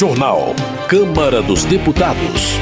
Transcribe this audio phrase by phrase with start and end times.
[0.00, 0.54] Jornal.
[0.88, 2.54] Câmara dos Deputados.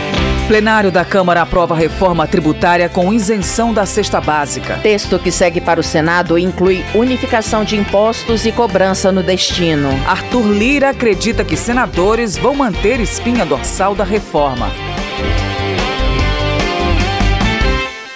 [0.49, 4.77] Plenário da Câmara aprova a reforma tributária com isenção da cesta básica.
[4.83, 9.89] Texto que segue para o Senado inclui unificação de impostos e cobrança no destino.
[10.09, 14.69] Arthur Lira acredita que senadores vão manter espinha dorsal da reforma.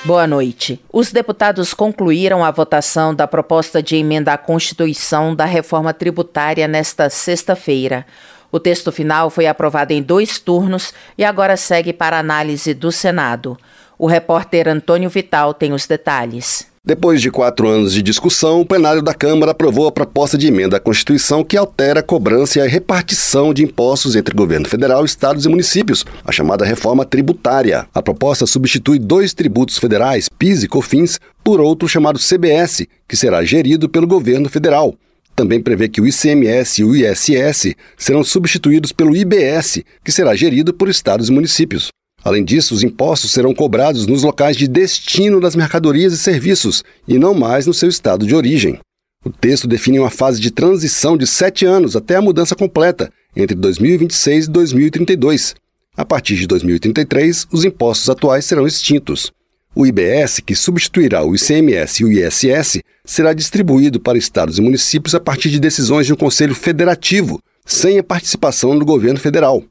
[0.04, 0.80] Boa noite.
[0.92, 7.08] Os deputados concluíram a votação da proposta de emenda à Constituição da reforma tributária nesta
[7.08, 8.04] sexta-feira.
[8.52, 13.56] O texto final foi aprovado em dois turnos e agora segue para análise do Senado.
[13.98, 16.70] O repórter Antônio Vital tem os detalhes.
[16.84, 20.76] Depois de quatro anos de discussão, o plenário da Câmara aprovou a proposta de emenda
[20.76, 25.46] à Constituição que altera a cobrança e a repartição de impostos entre governo federal, estados
[25.46, 27.86] e municípios, a chamada reforma tributária.
[27.94, 33.44] A proposta substitui dois tributos federais, PIS e COFINS, por outro chamado CBS, que será
[33.44, 34.94] gerido pelo governo federal.
[35.34, 40.74] Também prevê que o ICMS e o ISS serão substituídos pelo IBS, que será gerido
[40.74, 41.88] por estados e municípios.
[42.24, 47.18] Além disso, os impostos serão cobrados nos locais de destino das mercadorias e serviços, e
[47.18, 48.78] não mais no seu estado de origem.
[49.24, 53.56] O texto define uma fase de transição de sete anos até a mudança completa, entre
[53.56, 55.54] 2026 e 2032.
[55.96, 59.32] A partir de 2033, os impostos atuais serão extintos.
[59.74, 65.14] O IBS, que substituirá o ICMS e o ISS, será distribuído para estados e municípios
[65.14, 69.64] a partir de decisões de um Conselho Federativo, sem a participação do governo federal.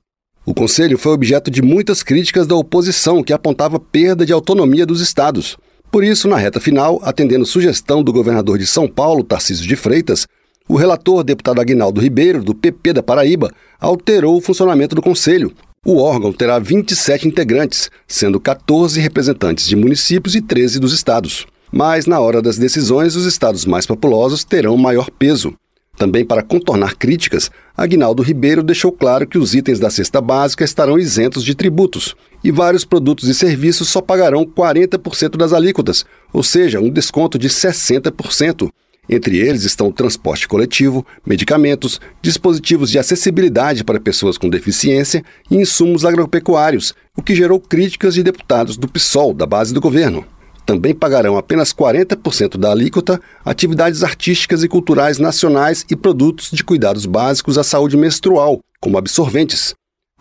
[0.43, 5.01] O Conselho foi objeto de muitas críticas da oposição, que apontava perda de autonomia dos
[5.01, 5.55] estados.
[5.91, 10.25] Por isso, na reta final, atendendo sugestão do governador de São Paulo, Tarcísio de Freitas,
[10.67, 15.97] o relator deputado Aguinaldo Ribeiro, do PP da Paraíba, alterou o funcionamento do Conselho, o
[15.97, 21.47] órgão terá 27 integrantes, sendo 14 representantes de municípios e 13 dos estados.
[21.71, 25.55] Mas, na hora das decisões, os estados mais populosos terão maior peso.
[25.97, 30.99] Também para contornar críticas, Aguinaldo Ribeiro deixou claro que os itens da cesta básica estarão
[30.99, 36.79] isentos de tributos e vários produtos e serviços só pagarão 40% das alíquotas, ou seja,
[36.79, 38.69] um desconto de 60%,
[39.11, 46.05] entre eles estão transporte coletivo, medicamentos, dispositivos de acessibilidade para pessoas com deficiência e insumos
[46.05, 50.25] agropecuários, o que gerou críticas de deputados do PSOL, da base do governo.
[50.65, 57.05] Também pagarão apenas 40% da alíquota atividades artísticas e culturais nacionais e produtos de cuidados
[57.05, 59.73] básicos à saúde menstrual, como absorventes.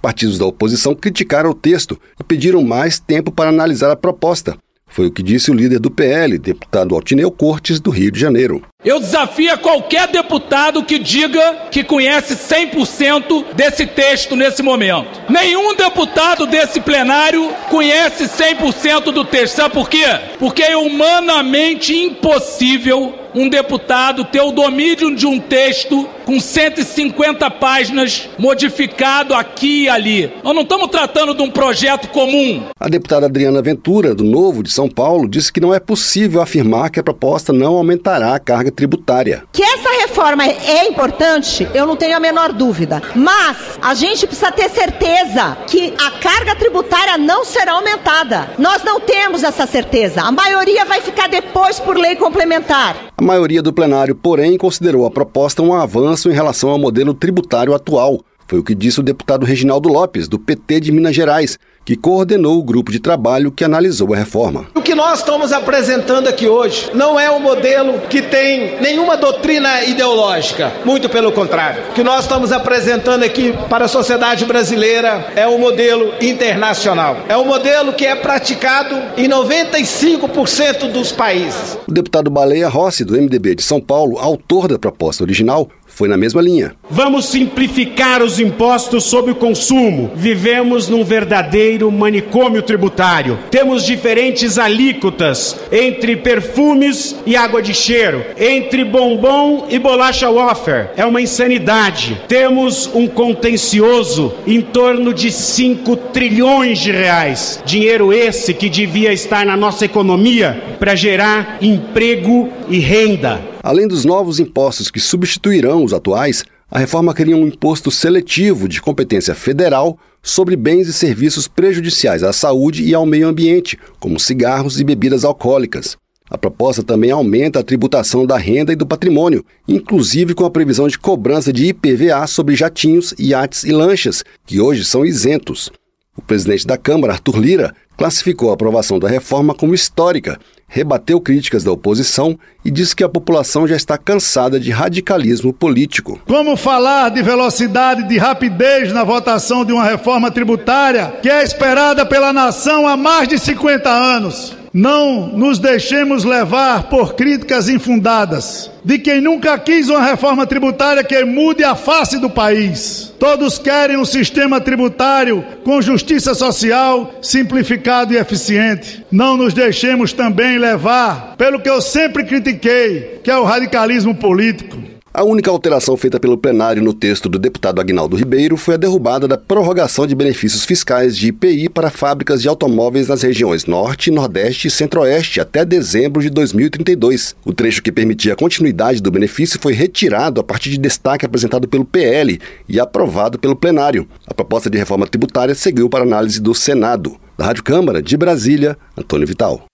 [0.03, 4.57] Partidos da oposição criticaram o texto e pediram mais tempo para analisar a proposta,
[4.91, 8.63] foi o que disse o líder do PL, deputado Altineu Cortes, do Rio de Janeiro.
[8.83, 15.21] Eu desafio a qualquer deputado que diga que conhece 100% desse texto nesse momento.
[15.29, 19.57] Nenhum deputado desse plenário conhece 100% do texto.
[19.57, 20.07] Sabe por quê?
[20.39, 28.29] Porque é humanamente impossível um deputado ter o domínio de um texto com 150 páginas
[28.39, 30.33] modificado aqui e ali.
[30.43, 32.65] Nós não estamos tratando de um projeto comum.
[32.79, 36.91] A deputada Adriana Ventura, do Novo de São Paulo, disse que não é possível afirmar
[36.91, 39.45] que a proposta não aumentará a carga tributária.
[39.53, 43.03] Que essa reforma é importante, eu não tenho a menor dúvida.
[43.15, 48.51] Mas a gente precisa ter certeza que a carga tributária não será aumentada.
[48.59, 50.23] Nós não temos essa certeza.
[50.23, 52.97] A maioria vai ficar depois por lei complementar.
[53.17, 57.75] A maioria do plenário, porém, considerou a proposta um avanço em relação ao modelo tributário
[57.75, 58.21] atual.
[58.51, 62.59] Foi o que disse o deputado Reginaldo Lopes, do PT de Minas Gerais, que coordenou
[62.59, 64.67] o grupo de trabalho que analisou a reforma.
[64.75, 69.85] O que nós estamos apresentando aqui hoje não é um modelo que tem nenhuma doutrina
[69.85, 71.83] ideológica, muito pelo contrário.
[71.91, 77.17] O que nós estamos apresentando aqui para a sociedade brasileira é um modelo internacional.
[77.29, 81.79] É um modelo que é praticado em 95% dos países.
[81.89, 86.17] O deputado Baleia Rossi, do MDB de São Paulo, autor da proposta original, foi na
[86.17, 86.75] mesma linha.
[86.89, 90.11] Vamos simplificar os impostos sobre o consumo.
[90.15, 93.39] Vivemos num verdadeiro manicômio tributário.
[93.51, 100.91] Temos diferentes alíquotas entre perfumes e água de cheiro, entre bombom e bolacha wafer.
[100.97, 102.21] É uma insanidade.
[102.27, 107.63] Temos um contencioso em torno de 5 trilhões de reais.
[107.65, 113.41] Dinheiro esse que devia estar na nossa economia para gerar emprego e renda.
[113.63, 118.81] Além dos novos impostos que substituirão os atuais, a reforma cria um imposto seletivo de
[118.81, 124.79] competência federal sobre bens e serviços prejudiciais à saúde e ao meio ambiente, como cigarros
[124.79, 125.97] e bebidas alcoólicas.
[126.31, 130.87] A proposta também aumenta a tributação da renda e do patrimônio, inclusive com a previsão
[130.87, 135.73] de cobrança de IPVA sobre jatinhos, iates e lanchas, que hoje são isentos.
[136.17, 140.39] O presidente da Câmara, Arthur Lira, classificou a aprovação da reforma como histórica
[140.71, 146.21] rebateu críticas da oposição e disse que a população já está cansada de radicalismo político.
[146.27, 152.07] Como falar de velocidade, de rapidez na votação de uma reforma tributária que é esperada
[152.07, 154.60] pela nação há mais de 50 anos?
[154.73, 161.25] Não nos deixemos levar por críticas infundadas de quem nunca quis uma reforma tributária que
[161.25, 163.13] mude a face do país.
[163.19, 169.05] Todos querem um sistema tributário com justiça social, simplificado e eficiente.
[169.11, 174.90] Não nos deixemos também levar pelo que eu sempre critiquei, que é o radicalismo político.
[175.13, 179.27] A única alteração feita pelo plenário no texto do deputado Agnaldo Ribeiro foi a derrubada
[179.27, 184.69] da prorrogação de benefícios fiscais de IPI para fábricas de automóveis nas regiões Norte, Nordeste
[184.69, 187.35] e Centro-Oeste até dezembro de 2032.
[187.45, 191.67] O trecho que permitia a continuidade do benefício foi retirado a partir de destaque apresentado
[191.67, 194.09] pelo PL e aprovado pelo plenário.
[194.29, 197.17] A proposta de reforma tributária seguiu para análise do Senado.
[197.37, 199.65] Da Rádio Câmara de Brasília, Antônio Vital.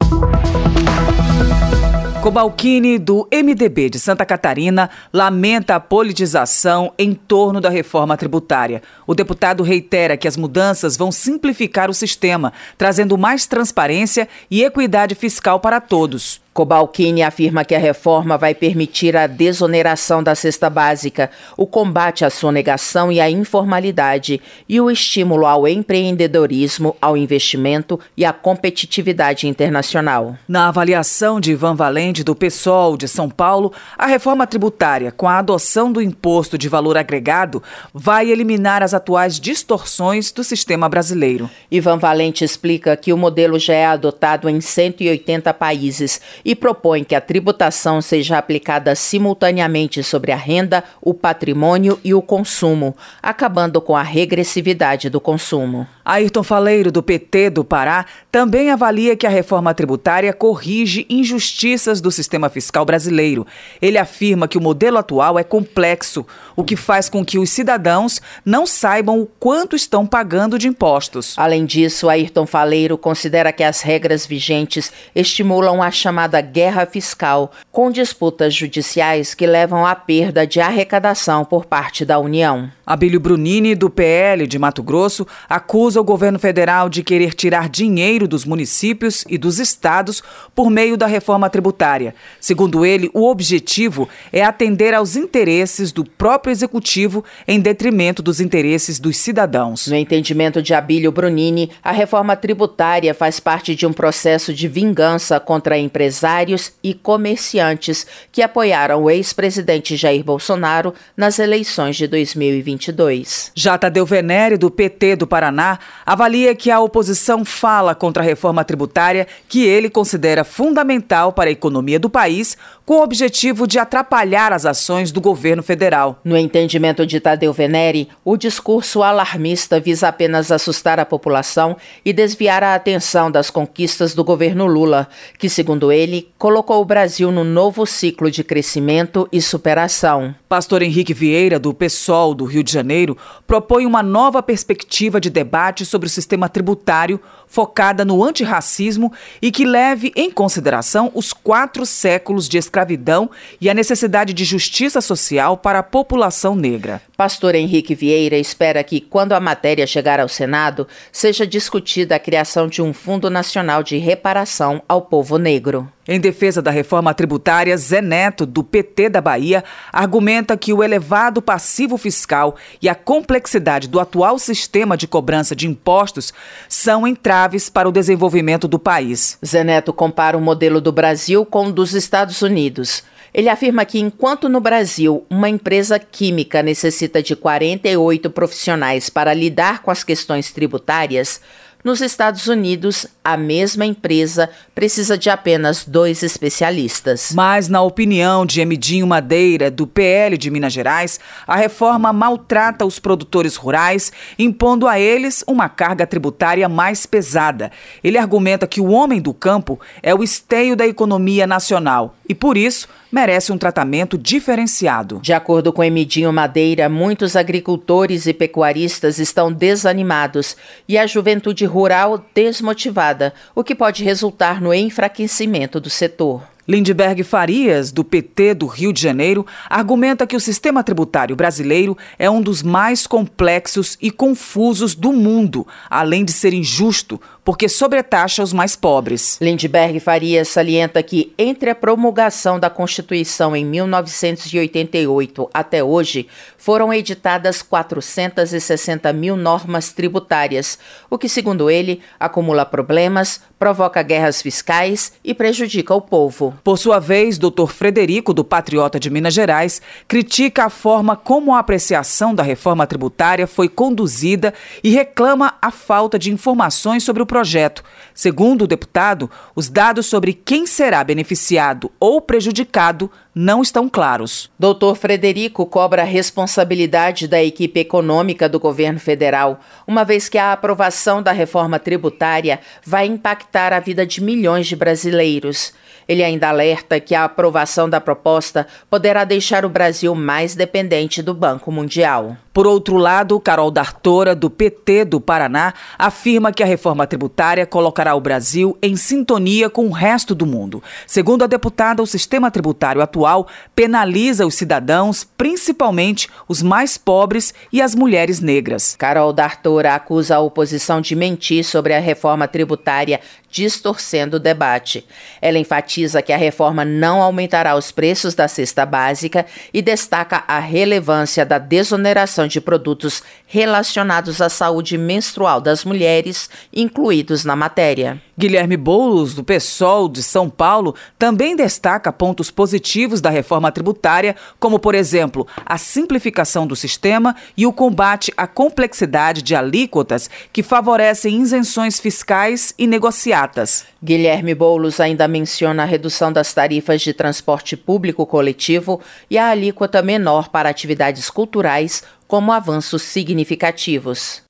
[2.26, 8.82] Cobalcini, do MDB de Santa Catarina, lamenta a politização em torno da reforma tributária.
[9.06, 15.14] O deputado reitera que as mudanças vão simplificar o sistema, trazendo mais transparência e equidade
[15.14, 16.44] fiscal para todos.
[16.56, 22.31] Cobalcini afirma que a reforma vai permitir a desoneração da cesta básica, o combate à
[22.31, 30.35] sonegação e à informalidade e o estímulo ao empreendedorismo, ao investimento e à competitividade internacional.
[30.49, 35.41] Na avaliação de Ivan Valente do PSOL de São Paulo, a reforma tributária, com a
[35.41, 37.62] adoção do imposto de valor agregado,
[37.93, 41.50] vai eliminar as atuais distorções do sistema brasileiro.
[41.70, 47.16] Ivan Valente explica que o modelo já é adotado em 180 países e propõe que
[47.16, 53.96] a tributação seja aplicada simultaneamente sobre a renda, o patrimônio e o consumo, acabando com
[53.96, 55.88] a regressividade do consumo.
[56.06, 62.12] Ayrton Faleiro, do PT do Pará, também avalia que a reforma tributária corrige injustiças do
[62.12, 63.44] sistema fiscal brasileiro.
[63.82, 66.25] Ele afirma que o modelo atual é complexo,
[66.55, 71.35] o que faz com que os cidadãos não saibam o quanto estão pagando de impostos.
[71.37, 77.91] Além disso, Ayrton Faleiro considera que as regras vigentes estimulam a chamada guerra fiscal, com
[77.91, 82.70] disputas judiciais que levam à perda de arrecadação por parte da União.
[82.87, 88.28] Abílio Brunini, do PL de Mato Grosso, acusa o governo federal de querer tirar dinheiro
[88.28, 90.22] dos municípios e dos estados
[90.54, 92.14] por meio da reforma tributária.
[92.40, 98.98] Segundo ele, o objetivo é atender aos interesses do próprio executivo em detrimento dos interesses
[98.98, 99.87] dos cidadãos.
[99.87, 105.40] No entendimento de Abílio Brunini, a reforma tributária faz parte de um processo de vingança
[105.40, 112.66] contra empresários e comerciantes que apoiaram o ex-presidente Jair Bolsonaro nas eleições de 2020.
[112.66, 113.52] 2022.
[113.54, 118.65] Já Tadeu Venere, do PT do Paraná, avalia que a oposição fala contra a reforma
[118.65, 124.53] tributária que ele considera fundamental para a economia do país, com o objetivo de atrapalhar
[124.53, 126.21] as ações do governo federal.
[126.25, 132.62] No entendimento de Tadeu Venere, o discurso alarmista visa apenas assustar a população e desviar
[132.62, 137.85] a atenção das conquistas do governo Lula, que, segundo ele, colocou o Brasil no novo
[137.85, 140.32] ciclo de crescimento e superação.
[140.49, 143.17] Pastor Henrique Vieira, do PSOL do Rio de Janeiro,
[143.47, 145.29] propõe uma nova perspectiva de
[145.76, 149.12] debate sobre o sistema tributário focada no antirracismo
[149.43, 153.31] e que leve em consideração os quatro séculos de escravidão
[153.61, 157.02] e a necessidade de justiça social para a população negra.
[157.17, 162.67] Pastor Henrique Vieira espera que, quando a matéria chegar ao Senado, seja discutida a criação
[162.67, 165.91] de um Fundo Nacional de Reparação ao Povo Negro.
[166.08, 171.43] Em defesa da reforma tributária, Zé Neto, do PT da Bahia, argumenta que o elevado
[171.43, 176.32] passivo fiscal e a complexidade do atual sistema de cobrança de impostos
[176.69, 179.36] são entraves para o desenvolvimento do país.
[179.44, 183.03] Zé Neto compara o modelo do Brasil com o dos Estados Unidos.
[183.34, 189.82] Ele afirma que, enquanto no Brasil uma empresa química necessita de 48 profissionais para lidar
[189.82, 191.41] com as questões tributárias,
[191.86, 197.31] nos Estados Unidos, a mesma empresa precisa de apenas dois especialistas.
[197.32, 202.98] Mas, na opinião de Emidinho Madeira, do PL de Minas Gerais, a reforma maltrata os
[202.98, 207.70] produtores rurais, impondo a eles uma carga tributária mais pesada.
[208.02, 212.56] Ele argumenta que o homem do campo é o esteio da economia nacional e, por
[212.56, 215.21] isso, merece um tratamento diferenciado.
[215.23, 220.56] De acordo com Emidinho Madeira, muitos agricultores e pecuaristas estão desanimados
[220.89, 226.43] e a juventude rural desmotivada, o que pode resultar no enfraquecimento do setor.
[226.69, 232.29] Lindbergh Farias, do PT do Rio de Janeiro, argumenta que o sistema tributário brasileiro é
[232.29, 238.53] um dos mais complexos e confusos do mundo, além de ser injusto, porque sobretaxa os
[238.53, 239.38] mais pobres.
[239.41, 246.26] Lindbergh Farias salienta que, entre a promulgação da Constituição em 1988 até hoje,
[246.58, 250.76] foram editadas 460 mil normas tributárias,
[251.08, 256.53] o que, segundo ele, acumula problemas, provoca guerras fiscais e prejudica o povo.
[256.65, 257.69] Por sua vez, Dr.
[257.69, 263.46] Frederico, do Patriota de Minas Gerais, critica a forma como a apreciação da reforma tributária
[263.46, 267.84] foi conduzida e reclama a falta de informações sobre o projeto.
[268.14, 274.50] Segundo o deputado, os dados sobre quem será beneficiado ou prejudicado não estão claros.
[274.58, 280.50] Doutor Frederico cobra a responsabilidade da equipe econômica do governo federal, uma vez que a
[280.50, 285.74] aprovação da reforma tributária vai impactar a vida de milhões de brasileiros.
[286.08, 291.34] Ele ainda alerta que a aprovação da proposta poderá deixar o Brasil mais dependente do
[291.34, 292.34] Banco Mundial.
[292.56, 298.15] Por outro lado, Carol D'Artora, do PT do Paraná, afirma que a reforma tributária colocará
[298.15, 300.82] o Brasil em sintonia com o resto do mundo.
[301.06, 307.82] Segundo a deputada, o sistema tributário atual penaliza os cidadãos, principalmente os mais pobres e
[307.82, 308.96] as mulheres negras.
[308.96, 313.20] Carol D'Artora acusa a oposição de mentir sobre a reforma tributária,
[313.51, 315.06] distorcendo o debate.
[315.43, 319.44] Ela enfatiza que a reforma não aumentará os preços da cesta básica
[319.75, 327.44] e destaca a relevância da desoneração de produtos relacionados à saúde menstrual das mulheres, incluídos
[327.44, 328.20] na matéria.
[328.38, 334.79] Guilherme Boulos, do PSOL de São Paulo, também destaca pontos positivos da reforma tributária, como,
[334.79, 341.41] por exemplo, a simplificação do sistema e o combate à complexidade de alíquotas que favorecem
[341.41, 343.86] isenções fiscais e negociatas.
[344.05, 349.00] Guilherme Boulos ainda menciona a redução das tarifas de transporte público coletivo
[349.31, 354.43] e a alíquota menor para atividades culturais, como avanços significativos.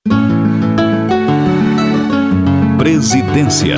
[2.79, 3.77] Presidência.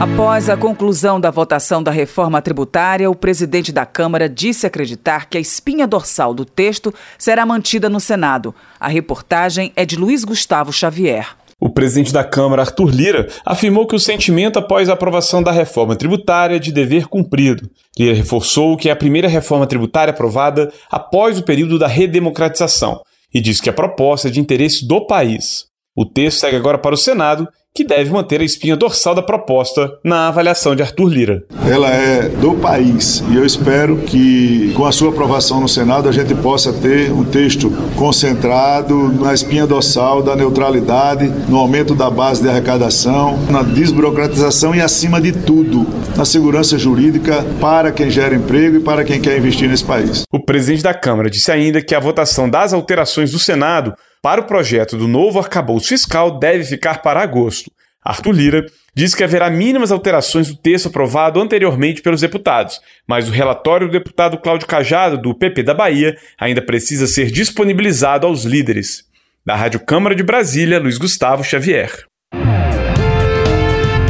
[0.00, 5.38] Após a conclusão da votação da reforma tributária, o presidente da Câmara disse acreditar que
[5.38, 8.52] a espinha dorsal do texto será mantida no Senado.
[8.80, 11.36] A reportagem é de Luiz Gustavo Xavier.
[11.64, 15.94] O presidente da Câmara, Arthur Lira, afirmou que o sentimento após a aprovação da reforma
[15.94, 17.70] tributária é de dever cumprido.
[17.96, 23.00] Lira reforçou que é a primeira reforma tributária aprovada após o período da redemocratização
[23.32, 25.66] e disse que a proposta é de interesse do país.
[25.94, 29.98] O texto segue agora para o Senado que deve manter a espinha dorsal da proposta
[30.04, 31.44] na avaliação de Arthur Lira.
[31.66, 36.12] Ela é do país e eu espero que, com a sua aprovação no Senado, a
[36.12, 42.42] gente possa ter um texto concentrado na espinha dorsal da neutralidade, no aumento da base
[42.42, 48.76] de arrecadação, na desburocratização e, acima de tudo, na segurança jurídica para quem gera emprego
[48.76, 50.24] e para quem quer investir nesse país.
[50.30, 54.44] O presidente da Câmara disse ainda que a votação das alterações do Senado para o
[54.44, 57.70] projeto do novo arcabouço fiscal deve ficar para agosto.
[58.04, 63.32] Arthur Lira diz que haverá mínimas alterações do texto aprovado anteriormente pelos deputados, mas o
[63.32, 69.04] relatório do deputado Cláudio Cajado, do PP da Bahia, ainda precisa ser disponibilizado aos líderes.
[69.44, 72.06] Da Rádio Câmara de Brasília, Luiz Gustavo Xavier.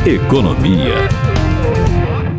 [0.07, 1.12] Economia.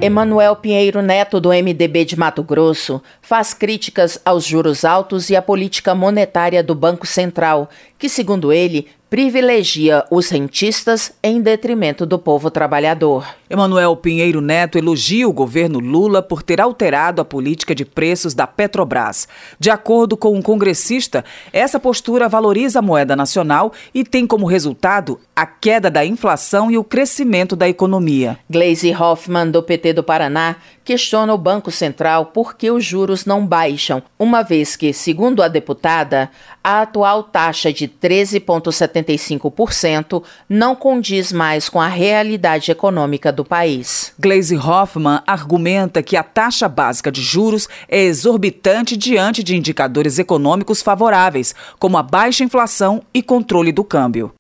[0.03, 5.41] Emanuel Pinheiro Neto, do MDB de Mato Grosso, faz críticas aos juros altos e à
[5.41, 12.49] política monetária do Banco Central, que, segundo ele, privilegia os rentistas em detrimento do povo
[12.49, 13.25] trabalhador.
[13.47, 18.47] Emanuel Pinheiro Neto elogia o governo Lula por ter alterado a política de preços da
[18.47, 19.27] Petrobras.
[19.59, 25.19] De acordo com um congressista, essa postura valoriza a moeda nacional e tem como resultado
[25.35, 28.37] a queda da inflação e o crescimento da economia.
[28.49, 33.47] Glaze Hoffman, do PT do Paraná, questiona o Banco Central por que os juros não
[33.47, 36.29] baixam, uma vez que, segundo a deputada,
[36.63, 44.13] a atual taxa de 13,75% não condiz mais com a realidade econômica do país.
[44.19, 50.81] Glaze Hoffman argumenta que a taxa básica de juros é exorbitante diante de indicadores econômicos
[50.81, 54.31] favoráveis, como a baixa inflação e controle do câmbio.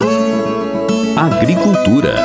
[1.17, 2.15] Agricultura.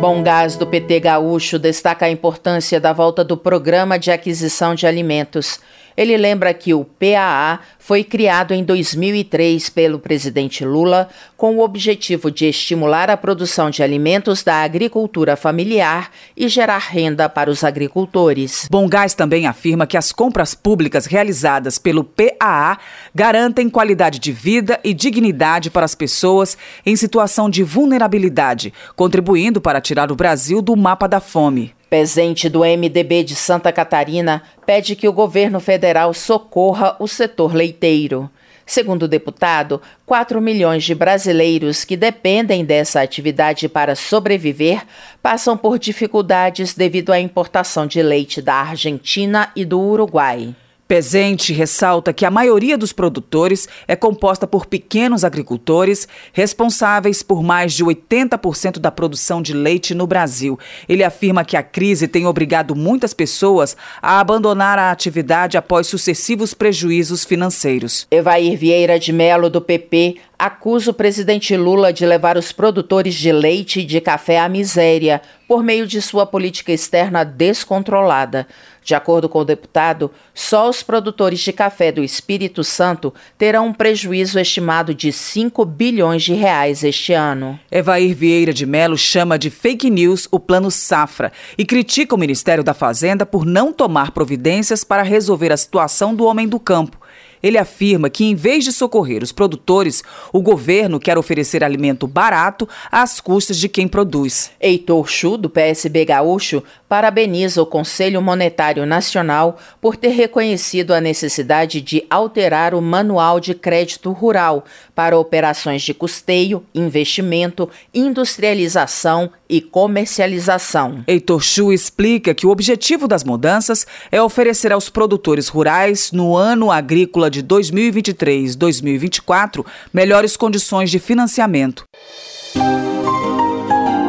[0.00, 4.84] Bom Gás do PT Gaúcho destaca a importância da volta do programa de aquisição de
[4.84, 5.60] alimentos.
[5.98, 12.30] Ele lembra que o PAA foi criado em 2003 pelo presidente Lula com o objetivo
[12.30, 18.68] de estimular a produção de alimentos da agricultura familiar e gerar renda para os agricultores.
[18.70, 22.78] Bom Gás também afirma que as compras públicas realizadas pelo PAA
[23.12, 29.80] garantem qualidade de vida e dignidade para as pessoas em situação de vulnerabilidade, contribuindo para
[29.80, 31.76] tirar o Brasil do mapa da fome.
[31.88, 38.30] Presente do MDB de Santa Catarina pede que o governo federal socorra o setor leiteiro.
[38.66, 44.84] Segundo o deputado, 4 milhões de brasileiros que dependem dessa atividade para sobreviver
[45.22, 50.54] passam por dificuldades devido à importação de leite da Argentina e do Uruguai.
[50.88, 57.74] Pezente ressalta que a maioria dos produtores é composta por pequenos agricultores, responsáveis por mais
[57.74, 60.58] de 80% da produção de leite no Brasil.
[60.88, 66.54] Ele afirma que a crise tem obrigado muitas pessoas a abandonar a atividade após sucessivos
[66.54, 68.06] prejuízos financeiros.
[68.10, 73.30] Evair Vieira de Melo, do PP, acusa o presidente Lula de levar os produtores de
[73.30, 78.46] leite e de café à miséria por meio de sua política externa descontrolada.
[78.88, 83.72] De acordo com o deputado, só os produtores de café do Espírito Santo terão um
[83.74, 87.60] prejuízo estimado de 5 bilhões de reais este ano.
[87.70, 92.64] Evair Vieira de Melo chama de fake news o Plano Safra e critica o Ministério
[92.64, 96.98] da Fazenda por não tomar providências para resolver a situação do homem do campo
[97.42, 100.02] ele afirma que, em vez de socorrer os produtores,
[100.32, 104.50] o governo quer oferecer alimento barato às custas de quem produz.
[104.60, 111.80] Heitor Chu, do PSB Gaúcho, parabeniza o Conselho Monetário Nacional por ter reconhecido a necessidade
[111.80, 114.64] de alterar o Manual de Crédito Rural
[114.98, 121.04] para operações de custeio, investimento, industrialização e comercialização.
[121.06, 126.72] Heitor Chu explica que o objetivo das mudanças é oferecer aos produtores rurais, no ano
[126.72, 129.64] agrícola de 2023-2024,
[129.94, 131.84] melhores condições de financiamento.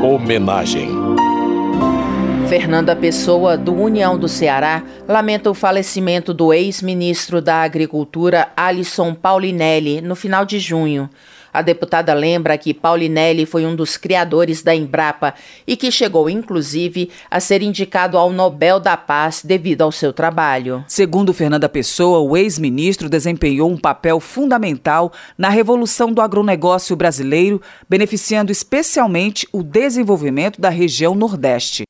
[0.01, 0.89] Homenagem.
[2.49, 10.01] Fernanda Pessoa, do União do Ceará, lamenta o falecimento do ex-ministro da Agricultura Alisson Paulinelli
[10.01, 11.07] no final de junho.
[11.53, 15.35] A deputada lembra que Paulinelli foi um dos criadores da Embrapa
[15.67, 20.83] e que chegou, inclusive, a ser indicado ao Nobel da Paz devido ao seu trabalho.
[20.87, 28.51] Segundo Fernanda Pessoa, o ex-ministro desempenhou um papel fundamental na revolução do agronegócio brasileiro, beneficiando
[28.51, 31.83] especialmente o desenvolvimento da região Nordeste.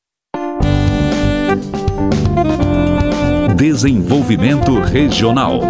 [3.60, 5.60] Desenvolvimento Regional.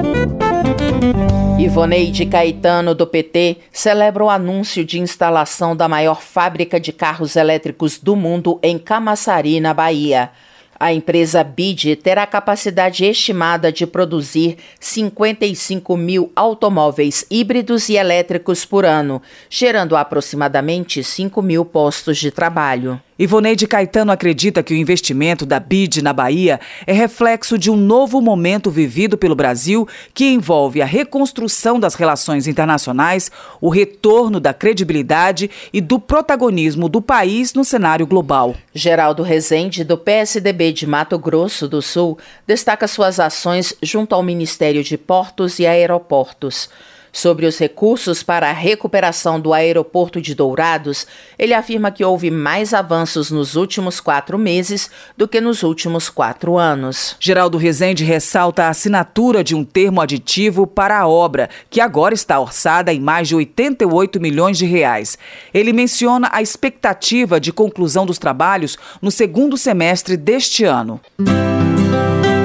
[1.59, 7.99] Ivoneide Caetano, do PT, celebra o anúncio de instalação da maior fábrica de carros elétricos
[7.99, 10.31] do mundo em Camaçari, na Bahia.
[10.79, 18.85] A empresa BID terá capacidade estimada de produzir 55 mil automóveis híbridos e elétricos por
[18.85, 23.01] ano, gerando aproximadamente 5 mil postos de trabalho.
[23.21, 28.19] Ivoneide Caetano acredita que o investimento da BID na Bahia é reflexo de um novo
[28.19, 33.31] momento vivido pelo Brasil que envolve a reconstrução das relações internacionais,
[33.61, 38.57] o retorno da credibilidade e do protagonismo do país no cenário global.
[38.73, 44.83] Geraldo Rezende, do PSDB de Mato Grosso do Sul, destaca suas ações junto ao Ministério
[44.83, 46.71] de Portos e Aeroportos.
[47.13, 51.07] Sobre os recursos para a recuperação do aeroporto de Dourados,
[51.39, 56.57] ele afirma que houve mais avanços nos últimos quatro meses do que nos últimos quatro
[56.57, 57.17] anos.
[57.19, 62.39] Geraldo Rezende ressalta a assinatura de um termo aditivo para a obra, que agora está
[62.39, 65.19] orçada em mais de 88 milhões de reais.
[65.53, 71.01] Ele menciona a expectativa de conclusão dos trabalhos no segundo semestre deste ano.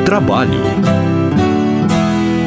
[0.05, 1.24] Trabalho.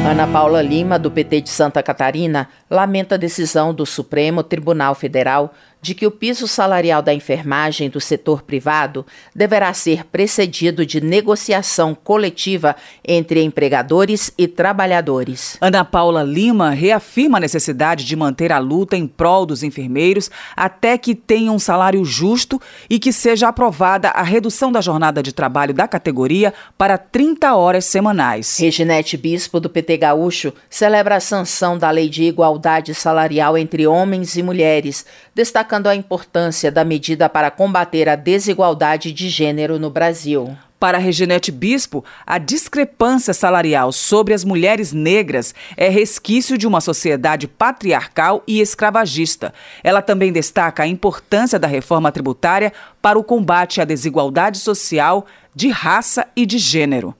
[0.05, 5.53] Ana Paula Lima, do PT de Santa Catarina, lamenta a decisão do Supremo Tribunal Federal
[5.81, 11.95] de que o piso salarial da enfermagem do setor privado deverá ser precedido de negociação
[11.95, 15.57] coletiva entre empregadores e trabalhadores.
[15.61, 20.97] Ana Paula Lima reafirma a necessidade de manter a luta em prol dos enfermeiros até
[20.97, 25.73] que tenham um salário justo e que seja aprovada a redução da jornada de trabalho
[25.73, 28.57] da categoria para 30 horas semanais.
[28.59, 34.35] Reginete Bispo, do PT Gaúcho, celebra a sanção da Lei de Igualdade Salarial entre Homens
[34.35, 35.05] e Mulheres,
[35.39, 40.53] destacando a importância da medida para combater a desigualdade de gênero no Brasil.
[40.77, 47.47] Para Reginete Bispo, a discrepância salarial sobre as mulheres negras é resquício de uma sociedade
[47.47, 49.53] patriarcal e escravagista.
[49.81, 55.25] Ela também destaca a importância da reforma tributária para o combate à desigualdade social
[55.55, 57.15] de raça e de gênero.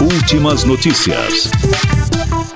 [0.00, 1.50] Últimas notícias.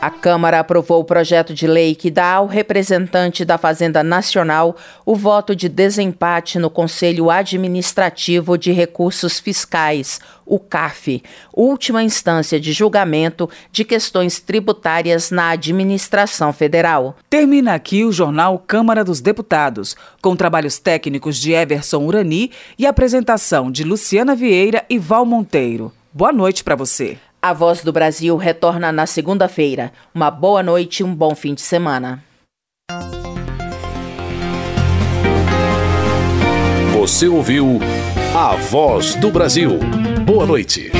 [0.01, 5.17] A Câmara aprovou o projeto de lei que dá ao representante da Fazenda Nacional o
[5.17, 11.21] voto de desempate no Conselho Administrativo de Recursos Fiscais, o CAF,
[11.53, 17.17] última instância de julgamento de questões tributárias na administração federal.
[17.29, 23.69] Termina aqui o jornal Câmara dos Deputados, com trabalhos técnicos de Everson Urani e apresentação
[23.69, 25.93] de Luciana Vieira e Val Monteiro.
[26.13, 27.19] Boa noite para você.
[27.41, 29.93] A Voz do Brasil retorna na segunda-feira.
[30.13, 32.21] Uma boa noite e um bom fim de semana.
[36.99, 37.79] Você ouviu
[38.35, 39.79] A Voz do Brasil.
[40.27, 40.91] Boa noite.